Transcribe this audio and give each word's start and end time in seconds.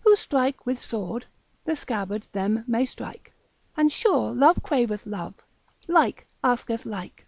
Who 0.00 0.16
strike 0.16 0.64
with 0.64 0.80
sword, 0.80 1.26
the 1.66 1.76
scabbard 1.76 2.26
them 2.32 2.64
may 2.66 2.86
strike, 2.86 3.34
And 3.76 3.92
sure 3.92 4.32
love 4.34 4.62
craveth 4.62 5.04
love, 5.04 5.34
like 5.88 6.26
asketh 6.42 6.86
like. 6.86 7.26